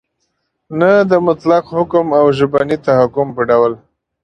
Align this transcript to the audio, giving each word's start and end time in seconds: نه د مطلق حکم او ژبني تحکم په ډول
نه 0.79 0.91
د 1.11 1.13
مطلق 1.27 1.63
حکم 1.75 2.05
او 2.19 2.25
ژبني 2.37 2.77
تحکم 2.87 3.27
په 3.35 3.41
ډول 3.49 3.73